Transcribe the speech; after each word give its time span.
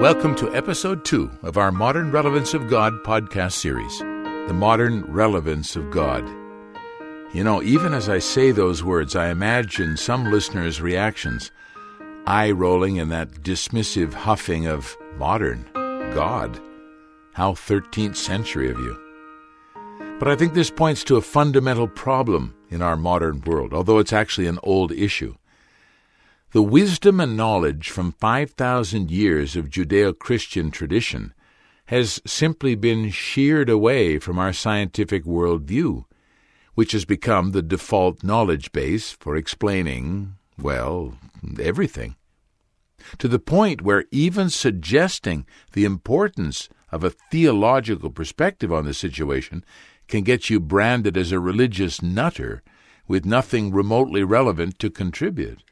Welcome 0.00 0.36
to 0.36 0.54
episode 0.54 1.04
two 1.04 1.28
of 1.42 1.58
our 1.58 1.72
Modern 1.72 2.12
Relevance 2.12 2.54
of 2.54 2.70
God 2.70 3.02
podcast 3.02 3.54
series 3.54 3.98
The 3.98 4.54
Modern 4.54 5.02
Relevance 5.12 5.74
of 5.74 5.90
God. 5.90 6.24
You 7.34 7.42
know, 7.42 7.60
even 7.64 7.92
as 7.92 8.08
I 8.08 8.20
say 8.20 8.52
those 8.52 8.84
words, 8.84 9.16
I 9.16 9.30
imagine 9.30 9.96
some 9.96 10.30
listeners' 10.30 10.80
reactions, 10.80 11.50
eye 12.28 12.52
rolling 12.52 12.94
in 12.94 13.08
that 13.08 13.42
dismissive 13.42 14.14
huffing 14.14 14.68
of 14.68 14.96
modern 15.16 15.68
God. 16.14 16.60
How 17.32 17.54
13th 17.54 18.14
century 18.14 18.70
of 18.70 18.78
you. 18.78 18.96
But 20.20 20.28
I 20.28 20.36
think 20.36 20.54
this 20.54 20.70
points 20.70 21.02
to 21.04 21.16
a 21.16 21.20
fundamental 21.20 21.88
problem 21.88 22.54
in 22.70 22.82
our 22.82 22.96
modern 22.96 23.40
world, 23.40 23.74
although 23.74 23.98
it's 23.98 24.12
actually 24.12 24.46
an 24.46 24.60
old 24.62 24.92
issue. 24.92 25.34
The 26.52 26.62
wisdom 26.62 27.20
and 27.20 27.36
knowledge 27.36 27.90
from 27.90 28.12
5,000 28.12 29.10
years 29.10 29.54
of 29.54 29.68
Judeo 29.68 30.18
Christian 30.18 30.70
tradition 30.70 31.34
has 31.86 32.22
simply 32.24 32.74
been 32.74 33.10
sheared 33.10 33.68
away 33.68 34.18
from 34.18 34.38
our 34.38 34.54
scientific 34.54 35.24
worldview, 35.24 36.06
which 36.74 36.92
has 36.92 37.04
become 37.04 37.50
the 37.50 37.60
default 37.60 38.24
knowledge 38.24 38.72
base 38.72 39.12
for 39.12 39.36
explaining, 39.36 40.36
well, 40.58 41.18
everything. 41.60 42.16
To 43.18 43.28
the 43.28 43.38
point 43.38 43.82
where 43.82 44.06
even 44.10 44.48
suggesting 44.48 45.44
the 45.72 45.84
importance 45.84 46.70
of 46.90 47.04
a 47.04 47.10
theological 47.10 48.08
perspective 48.08 48.72
on 48.72 48.86
the 48.86 48.94
situation 48.94 49.66
can 50.06 50.22
get 50.24 50.48
you 50.48 50.60
branded 50.60 51.18
as 51.18 51.30
a 51.30 51.40
religious 51.40 52.00
nutter 52.00 52.62
with 53.06 53.26
nothing 53.26 53.70
remotely 53.70 54.22
relevant 54.22 54.78
to 54.78 54.88
contribute. 54.88 55.62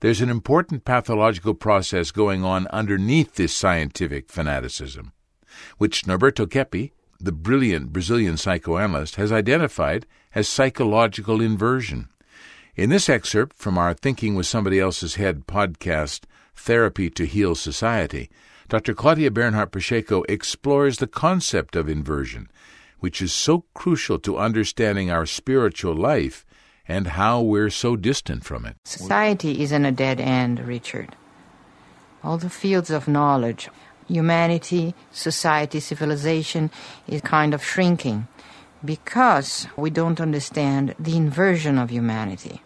There's 0.00 0.20
an 0.20 0.28
important 0.28 0.84
pathological 0.84 1.54
process 1.54 2.10
going 2.10 2.44
on 2.44 2.66
underneath 2.66 3.36
this 3.36 3.54
scientific 3.54 4.28
fanaticism, 4.28 5.12
which 5.78 6.04
Norberto 6.04 6.46
Keppe, 6.46 6.92
the 7.18 7.32
brilliant 7.32 7.94
Brazilian 7.94 8.36
psychoanalyst, 8.36 9.16
has 9.16 9.32
identified 9.32 10.04
as 10.34 10.48
psychological 10.48 11.40
inversion. 11.40 12.10
In 12.74 12.90
this 12.90 13.08
excerpt 13.08 13.56
from 13.56 13.78
our 13.78 13.94
Thinking 13.94 14.34
with 14.34 14.46
Somebody 14.46 14.78
Else's 14.78 15.14
Head 15.14 15.46
podcast, 15.46 16.24
Therapy 16.54 17.08
to 17.08 17.24
Heal 17.24 17.54
Society, 17.54 18.28
Dr. 18.68 18.92
Claudia 18.92 19.30
Bernhoeft 19.30 19.72
Pacheco 19.72 20.24
explores 20.28 20.98
the 20.98 21.06
concept 21.06 21.74
of 21.74 21.88
inversion, 21.88 22.50
which 22.98 23.22
is 23.22 23.32
so 23.32 23.64
crucial 23.72 24.18
to 24.18 24.36
understanding 24.36 25.10
our 25.10 25.24
spiritual 25.24 25.94
life 25.94 26.44
and 26.88 27.08
how 27.08 27.40
we're 27.40 27.70
so 27.70 27.96
distant 27.96 28.44
from 28.44 28.64
it. 28.64 28.76
Society 28.84 29.62
is 29.62 29.72
in 29.72 29.84
a 29.84 29.92
dead 29.92 30.20
end, 30.20 30.60
Richard. 30.60 31.16
All 32.22 32.38
the 32.38 32.50
fields 32.50 32.90
of 32.90 33.08
knowledge, 33.08 33.68
humanity, 34.08 34.94
society, 35.10 35.80
civilization 35.80 36.70
is 37.06 37.20
kind 37.20 37.54
of 37.54 37.64
shrinking 37.64 38.28
because 38.84 39.66
we 39.76 39.90
don't 39.90 40.20
understand 40.20 40.94
the 40.98 41.16
inversion 41.16 41.78
of 41.78 41.90
humanity. 41.90 42.62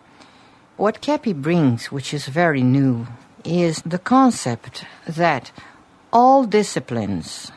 What 0.76 1.00
Keppe 1.00 1.34
brings, 1.34 1.92
which 1.92 2.14
is 2.14 2.26
very 2.26 2.62
new, 2.62 3.06
is 3.44 3.82
the 3.84 3.98
concept 3.98 4.84
that 5.06 5.52
all 6.12 6.44
disciplines, 6.44 7.52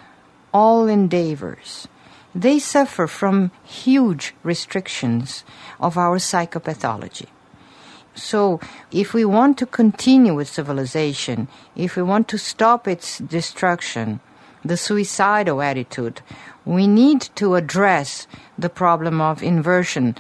all 0.54 0.88
endeavors, 0.88 1.88
they 2.36 2.60
suffer 2.60 3.08
from 3.08 3.52
huge 3.64 4.34
restrictions 4.44 5.44
of 5.80 5.98
our 5.98 6.18
psychopathology. 6.18 7.28
So, 8.16 8.60
if 8.92 9.14
we 9.14 9.26
want 9.26 9.58
to 9.58 9.66
continue 9.66 10.36
with 10.36 10.48
civilization, 10.48 11.48
if 11.76 11.96
we 11.96 12.04
want 12.04 12.28
to 12.28 12.38
stop 12.38 12.88
its 12.88 13.18
destruction, 13.18 14.20
the 14.64 14.78
suicidal 14.78 15.62
attitude, 15.62 16.22
we 16.64 16.88
need 16.88 17.22
to 17.36 17.56
address 17.56 18.28
the 18.58 18.70
problem 18.70 19.20
of 19.20 19.42
inversion, 19.42 20.16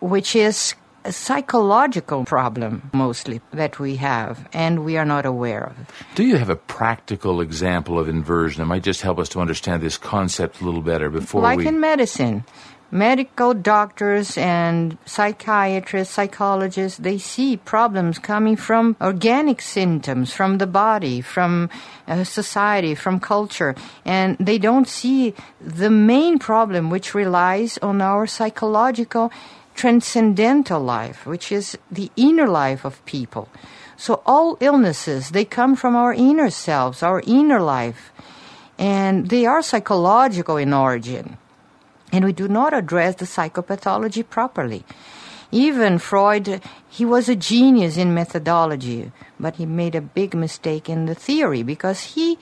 which 0.00 0.36
is 0.36 0.74
a 1.08 1.12
psychological 1.12 2.26
problem 2.26 2.90
mostly 2.92 3.40
that 3.52 3.80
we 3.80 3.96
have 3.96 4.46
and 4.52 4.84
we 4.84 4.98
are 4.98 5.06
not 5.06 5.24
aware 5.24 5.64
of. 5.64 5.74
Do 6.14 6.22
you 6.22 6.36
have 6.36 6.50
a 6.50 6.56
practical 6.56 7.40
example 7.40 7.98
of 7.98 8.10
inversion? 8.10 8.60
It 8.60 8.66
might 8.66 8.82
just 8.82 9.00
help 9.00 9.18
us 9.18 9.30
to 9.30 9.40
understand 9.40 9.82
this 9.82 9.96
concept 9.96 10.60
a 10.60 10.64
little 10.64 10.82
better 10.82 11.08
before 11.08 11.40
like 11.40 11.60
we. 11.60 11.66
in 11.66 11.80
medicine, 11.80 12.44
medical 12.90 13.54
doctors 13.54 14.36
and 14.36 14.98
psychiatrists, 15.06 16.12
psychologists, 16.12 16.98
they 16.98 17.16
see 17.16 17.56
problems 17.56 18.18
coming 18.18 18.56
from 18.56 18.94
organic 19.00 19.62
symptoms, 19.62 20.34
from 20.34 20.58
the 20.58 20.66
body, 20.66 21.22
from 21.22 21.70
uh, 22.06 22.22
society, 22.22 22.94
from 22.94 23.18
culture, 23.18 23.74
and 24.04 24.36
they 24.38 24.58
don't 24.58 24.88
see 24.88 25.32
the 25.58 25.90
main 25.90 26.38
problem 26.38 26.90
which 26.90 27.14
relies 27.14 27.78
on 27.78 28.02
our 28.02 28.26
psychological 28.26 29.32
transcendental 29.78 30.82
life, 30.82 31.24
which 31.24 31.52
is 31.52 31.78
the 31.90 32.10
inner 32.16 32.48
life 32.48 32.84
of 32.84 33.04
people. 33.06 33.48
So 33.96 34.22
all 34.26 34.58
illnesses, 34.60 35.30
they 35.30 35.44
come 35.44 35.76
from 35.76 35.94
our 35.94 36.12
inner 36.12 36.50
selves, 36.50 37.02
our 37.02 37.22
inner 37.26 37.60
life, 37.60 38.12
and 38.76 39.30
they 39.30 39.46
are 39.46 39.62
psychological 39.62 40.56
in 40.56 40.74
origin. 40.74 41.38
And 42.10 42.24
we 42.24 42.32
do 42.32 42.48
not 42.48 42.74
address 42.74 43.16
the 43.16 43.24
psychopathology 43.24 44.28
properly. 44.28 44.84
Even 45.50 45.98
Freud, 45.98 46.60
he 46.88 47.04
was 47.04 47.28
a 47.28 47.36
genius 47.36 47.96
in 47.96 48.12
methodology, 48.12 49.12
but 49.38 49.56
he 49.56 49.66
made 49.66 49.94
a 49.94 50.02
big 50.02 50.34
mistake 50.34 50.88
in 50.90 51.06
the 51.06 51.14
theory 51.14 51.62
because 51.62 52.18
he 52.18 52.38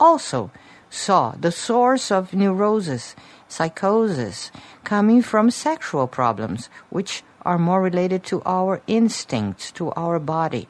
also 0.00 0.50
saw 0.94 1.32
the 1.32 1.52
source 1.52 2.10
of 2.10 2.32
neurosis, 2.32 3.16
psychosis, 3.48 4.50
coming 4.84 5.22
from 5.22 5.50
sexual 5.50 6.06
problems, 6.06 6.70
which 6.90 7.22
are 7.42 7.58
more 7.58 7.82
related 7.82 8.24
to 8.24 8.40
our 8.46 8.80
instincts, 8.86 9.70
to 9.72 9.90
our 9.92 10.18
body, 10.18 10.66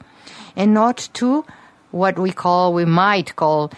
and 0.55 0.73
not 0.73 1.09
to 1.13 1.45
what 1.91 2.19
we 2.19 2.31
call, 2.31 2.73
we 2.73 2.83
might 2.83 3.35
call 3.35 3.71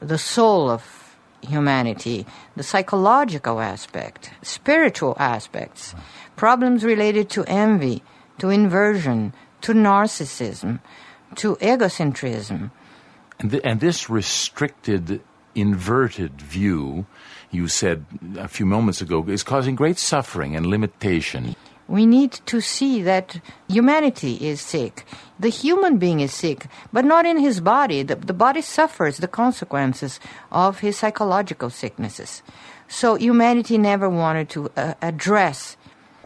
the 0.00 0.18
soul 0.18 0.68
of 0.68 1.16
humanity, 1.40 2.26
the 2.56 2.62
psychological 2.62 3.60
aspect, 3.60 4.30
spiritual 4.42 5.16
aspects, 5.18 5.94
problems 6.36 6.84
related 6.84 7.30
to 7.30 7.44
envy, 7.46 8.02
to 8.38 8.50
inversion, 8.50 9.32
to 9.60 9.72
narcissism, 9.72 10.80
to 11.36 11.56
egocentrism. 11.56 12.70
And, 13.38 13.50
th- 13.50 13.62
and 13.64 13.80
this 13.80 14.10
restricted, 14.10 15.22
inverted 15.54 16.40
view 16.40 17.06
you 17.54 17.68
said 17.68 18.04
a 18.36 18.48
few 18.48 18.66
moments 18.66 19.00
ago, 19.00 19.24
is 19.28 19.42
causing 19.42 19.76
great 19.76 19.98
suffering 19.98 20.56
and 20.56 20.66
limitation. 20.66 21.54
We 21.86 22.06
need 22.06 22.32
to 22.46 22.60
see 22.60 23.02
that 23.02 23.40
humanity 23.68 24.36
is 24.36 24.60
sick. 24.60 25.04
The 25.38 25.50
human 25.50 25.98
being 25.98 26.20
is 26.20 26.32
sick, 26.32 26.66
but 26.92 27.04
not 27.04 27.26
in 27.26 27.38
his 27.38 27.60
body. 27.60 28.02
The, 28.02 28.16
the 28.16 28.32
body 28.32 28.62
suffers 28.62 29.18
the 29.18 29.28
consequences 29.28 30.18
of 30.50 30.80
his 30.80 30.98
psychological 30.98 31.70
sicknesses. 31.70 32.42
So 32.88 33.16
humanity 33.16 33.78
never 33.78 34.08
wanted 34.08 34.48
to 34.50 34.70
uh, 34.76 34.94
address 35.02 35.76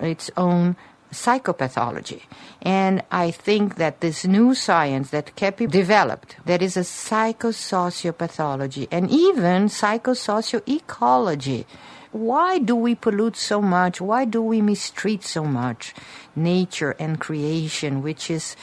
its 0.00 0.31
own 0.37 0.77
psychopathology. 1.12 2.22
And 2.62 3.02
I 3.10 3.30
think 3.30 3.76
that 3.76 4.00
this 4.00 4.24
new 4.26 4.54
science 4.54 5.10
that 5.10 5.36
Keppe 5.36 5.70
developed, 5.70 6.36
that 6.44 6.62
is 6.62 6.76
a 6.76 6.80
psychosociopathology 6.80 8.88
and 8.91 9.08
even 9.10 9.66
psychosocioecology. 9.66 11.64
Why 12.10 12.58
do 12.58 12.74
we 12.74 12.94
pollute 12.94 13.36
so 13.36 13.60
much? 13.60 14.00
Why 14.00 14.24
do 14.24 14.41
we 14.42 14.62
mistreat 14.62 15.24
so 15.24 15.44
much 15.44 15.94
nature 16.34 16.97
and 16.98 17.20
creation, 17.20 18.02
which 18.02 18.30
is 18.30 18.56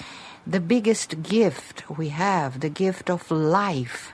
the 0.47 0.59
biggest 0.59 1.21
gift 1.21 1.87
we 1.89 2.09
have, 2.09 2.59
the 2.59 2.69
gift 2.69 3.07
of 3.09 3.29
life? 3.29 4.13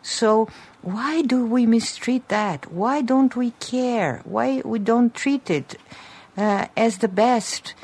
So, 0.00 0.48
why 0.82 1.22
do 1.22 1.44
we 1.46 1.66
mistreat 1.66 2.28
that? 2.28 2.72
Why 2.72 3.02
don't 3.02 3.36
we 3.36 3.52
care? 3.60 4.20
Why 4.24 4.62
we 4.64 4.80
don't 4.80 5.14
treat 5.14 5.48
it 5.48 5.76
uh, 6.36 6.66
as 6.76 6.98
the 6.98 7.08
best 7.08 7.74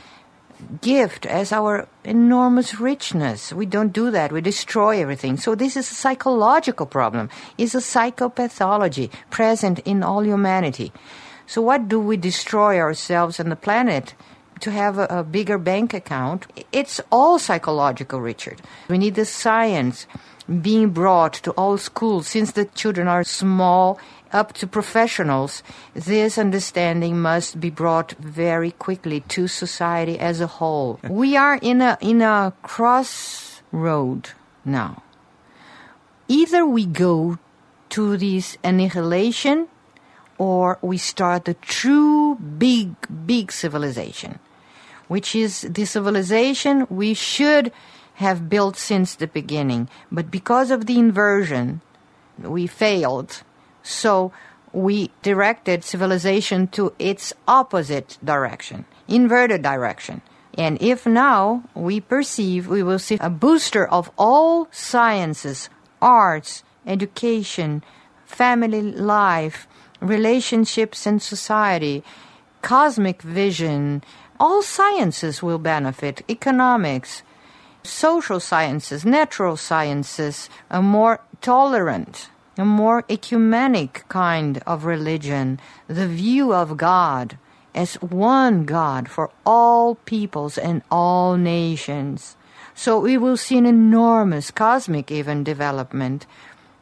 gift, 0.81 1.27
as 1.27 1.53
our 1.53 1.87
enormous 2.05 2.81
richness. 2.81 3.53
We 3.53 3.67
don't 3.67 3.93
do 3.93 4.11
that. 4.11 4.33
We 4.33 4.41
destroy 4.41 5.01
everything. 5.01 5.37
So 5.37 5.55
this 5.55 5.77
is 5.77 5.91
a 5.91 5.95
psychological 5.95 6.87
problem. 6.87 7.31
It's 7.57 7.75
a 7.75 7.79
psychopathology 7.79 9.11
present 9.31 9.79
in 9.81 10.03
all 10.03 10.25
humanity. 10.25 10.93
So 11.47 11.63
what 11.63 11.89
do 11.89 12.01
we 12.01 12.17
destroy 12.17 12.79
ourselves 12.79 13.41
and 13.41 13.51
the 13.51 13.57
planet? 13.57 14.15
To 14.63 14.73
have 14.73 14.99
a, 14.99 15.07
a 15.09 15.23
bigger 15.23 15.57
bank 15.57 15.95
account. 15.95 16.49
It's 16.73 17.01
all 17.13 17.39
psychological, 17.39 18.21
Richard. 18.21 18.61
We 18.89 18.99
need 18.99 19.15
the 19.15 19.25
science 19.25 20.09
being 20.49 20.91
brought 20.91 21.35
to 21.35 21.53
all 21.53 21.79
schools 21.79 22.27
since 22.27 22.53
the 22.53 22.65
children 22.65 23.07
are 23.07 23.23
small 23.23 24.01
up 24.33 24.53
to 24.55 24.67
professionals, 24.67 25.63
this 25.95 26.39
understanding 26.39 27.21
must 27.21 27.61
be 27.61 27.71
brought 27.71 28.13
very 28.19 28.73
quickly 28.73 29.21
to 29.29 29.49
society 29.49 30.19
as 30.19 30.41
a 30.41 30.47
whole. 30.47 31.01
We 31.09 31.37
are 31.37 31.59
in 31.63 31.81
a 31.81 31.99
in 32.01 32.23
a 32.23 32.53
crossroad 32.63 34.31
now. 34.65 35.03
either 36.29 36.65
we 36.67 36.87
go 36.87 37.39
to 37.89 38.17
this 38.17 38.57
annihilation 38.63 39.67
or 40.37 40.79
we 40.83 40.99
start 40.99 41.49
a 41.49 41.55
true 41.55 42.37
big, 42.37 42.95
big 43.27 43.51
civilization, 43.51 44.39
which 45.09 45.35
is 45.35 45.63
the 45.63 45.85
civilization 45.85 46.87
we 46.91 47.15
should 47.15 47.73
have 48.15 48.49
built 48.49 48.77
since 48.77 49.17
the 49.17 49.27
beginning. 49.27 49.89
But 50.13 50.31
because 50.31 50.71
of 50.71 50.87
the 50.87 50.99
inversion, 50.99 51.81
we 52.39 52.67
failed. 52.67 53.43
So 53.89 54.33
we 54.73 55.11
directed 55.23 55.83
civilization 55.83 56.69
to 56.69 56.93
its 56.99 57.33
opposite 57.49 58.19
direction, 58.23 58.85
inverted 59.09 59.63
direction. 59.63 60.21
And 60.59 60.77
if 60.83 61.07
now 61.07 61.65
we 61.75 62.01
perceive, 62.01 62.69
we 62.69 62.83
will 62.83 62.99
see 62.99 63.17
a 63.21 63.31
booster 63.31 63.87
of 63.89 64.11
all 64.19 64.69
sciences, 64.71 65.71
arts, 66.03 66.65
education, 66.87 67.83
family 68.27 68.83
life, 68.83 69.67
relationships 70.01 71.07
and 71.07 71.23
society, 71.23 72.05
cosmic 72.61 73.23
vision, 73.23 74.03
all 74.39 74.63
sciences 74.63 75.43
will 75.43 75.59
benefit, 75.59 76.23
economics, 76.29 77.23
social 77.83 78.39
sciences, 78.39 79.07
natural 79.07 79.57
sciences, 79.57 80.51
a 80.69 80.83
more 80.83 81.21
tolerant, 81.41 82.29
a 82.59 82.65
more 82.65 83.05
ecumenic 83.09 84.05
kind 84.09 84.63
of 84.67 84.85
religion, 84.85 85.61
the 85.87 86.07
view 86.07 86.53
of 86.53 86.77
God 86.77 87.39
as 87.75 87.95
one 88.03 88.65
God 88.65 89.09
for 89.09 89.31
all 89.47 89.95
peoples 89.95 90.59
and 90.59 90.83
all 90.91 91.37
nations. 91.37 92.37
So 92.75 92.99
we 92.99 93.17
will 93.17 93.37
see 93.37 93.59
an 93.59 93.67
enormous 93.67 94.51
cosmic 94.51 95.11
even 95.11 95.45
development. 95.45 96.27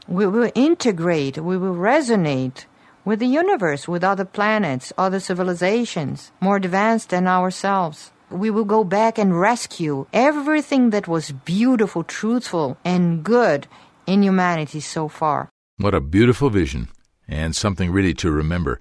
We 0.08 0.26
will 0.26 0.50
integrate, 0.55 1.38
we 1.38 1.56
will 1.56 1.75
resonate 1.75 2.64
with 3.05 3.20
the 3.20 3.26
universe, 3.26 3.87
with 3.87 4.02
other 4.02 4.25
planets, 4.25 4.93
other 4.99 5.20
civilizations, 5.20 6.32
more 6.40 6.56
advanced 6.56 7.11
than 7.11 7.28
ourselves 7.28 8.11
we 8.31 8.50
will 8.50 8.64
go 8.64 8.84
back 8.84 9.19
and 9.19 9.38
rescue 9.38 10.06
everything 10.12 10.90
that 10.90 11.06
was 11.06 11.32
beautiful, 11.32 12.02
truthful, 12.02 12.76
and 12.84 13.23
good 13.23 13.67
in 14.06 14.23
humanity 14.23 14.81
so 14.81 15.08
far. 15.08 15.49
What 15.78 15.93
a 15.93 16.00
beautiful 16.00 16.49
vision, 16.49 16.88
and 17.28 17.55
something 17.55 17.90
really 17.90 18.14
to 18.14 18.31
remember. 18.31 18.81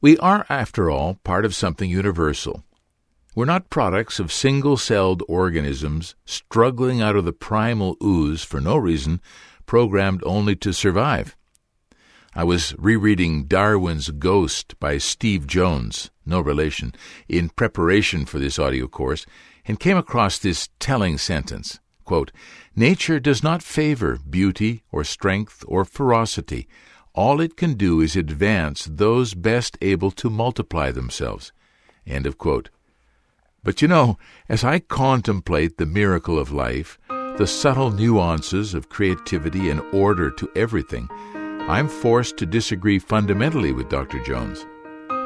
We 0.00 0.18
are, 0.18 0.44
after 0.48 0.90
all, 0.90 1.20
part 1.22 1.44
of 1.44 1.54
something 1.54 1.88
universal. 1.88 2.64
We're 3.36 3.44
not 3.44 3.70
products 3.70 4.18
of 4.18 4.32
single 4.32 4.76
celled 4.76 5.22
organisms 5.28 6.16
struggling 6.24 7.00
out 7.00 7.14
of 7.14 7.24
the 7.24 7.32
primal 7.32 7.96
ooze 8.02 8.42
for 8.42 8.60
no 8.60 8.76
reason, 8.76 9.20
programmed 9.66 10.20
only 10.26 10.56
to 10.56 10.72
survive. 10.72 11.36
I 12.34 12.42
was 12.42 12.74
rereading 12.76 13.44
Darwin's 13.44 14.10
Ghost 14.10 14.74
by 14.80 14.98
Steve 14.98 15.46
Jones, 15.46 16.10
no 16.26 16.40
relation, 16.40 16.92
in 17.28 17.50
preparation 17.50 18.24
for 18.24 18.40
this 18.40 18.58
audio 18.58 18.88
course, 18.88 19.26
and 19.64 19.78
came 19.78 19.96
across 19.96 20.40
this 20.40 20.70
telling 20.80 21.18
sentence 21.18 21.78
quote, 22.12 22.30
Nature 22.76 23.18
does 23.18 23.42
not 23.42 23.62
favor 23.62 24.18
beauty 24.28 24.82
or 24.92 25.02
strength 25.02 25.64
or 25.66 25.82
ferocity. 25.82 26.68
All 27.14 27.40
it 27.40 27.56
can 27.56 27.72
do 27.72 28.02
is 28.02 28.16
advance 28.16 28.84
those 28.84 29.32
best 29.32 29.78
able 29.80 30.10
to 30.10 30.28
multiply 30.28 30.90
themselves. 30.90 31.52
End 32.06 32.26
of 32.26 32.36
quote. 32.36 32.68
But 33.64 33.80
you 33.80 33.88
know, 33.88 34.18
as 34.46 34.62
I 34.62 34.78
contemplate 34.78 35.78
the 35.78 35.86
miracle 35.86 36.38
of 36.38 36.52
life, 36.52 36.98
the 37.08 37.46
subtle 37.46 37.90
nuances 37.90 38.74
of 38.74 38.90
creativity 38.90 39.70
and 39.70 39.80
order 39.94 40.30
to 40.32 40.50
everything, 40.54 41.08
I'm 41.66 41.88
forced 41.88 42.36
to 42.36 42.44
disagree 42.44 42.98
fundamentally 42.98 43.72
with 43.72 43.88
Dr. 43.88 44.22
Jones. 44.22 44.66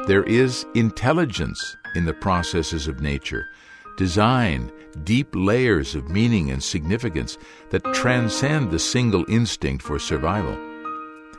There 0.07 0.23
is 0.23 0.65
intelligence 0.73 1.75
in 1.95 2.05
the 2.05 2.13
processes 2.13 2.87
of 2.87 3.01
nature, 3.01 3.49
design, 3.97 4.71
deep 5.03 5.27
layers 5.33 5.95
of 5.95 6.09
meaning 6.09 6.49
and 6.51 6.63
significance 6.63 7.37
that 7.69 7.83
transcend 7.93 8.71
the 8.71 8.79
single 8.79 9.25
instinct 9.29 9.83
for 9.83 9.99
survival. 9.99 10.57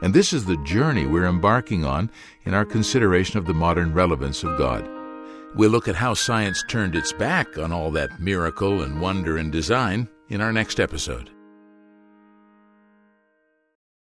And 0.02 0.12
this 0.12 0.32
is 0.32 0.44
the 0.44 0.62
journey 0.64 1.06
we're 1.06 1.26
embarking 1.26 1.84
on 1.84 2.10
in 2.44 2.54
our 2.54 2.64
consideration 2.64 3.38
of 3.38 3.46
the 3.46 3.54
modern 3.54 3.92
relevance 3.94 4.44
of 4.44 4.58
God. 4.58 4.88
We'll 5.54 5.70
look 5.70 5.88
at 5.88 5.96
how 5.96 6.14
science 6.14 6.62
turned 6.68 6.94
its 6.94 7.12
back 7.12 7.58
on 7.58 7.72
all 7.72 7.90
that 7.92 8.20
miracle 8.20 8.82
and 8.82 9.00
wonder 9.00 9.38
and 9.38 9.50
design 9.50 10.08
in 10.28 10.40
our 10.40 10.52
next 10.52 10.78
episode. 10.78 11.30